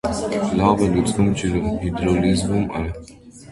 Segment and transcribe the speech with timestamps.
[0.61, 2.85] Լավ է լուծվում ջրում (հիդրոլիզվում է)։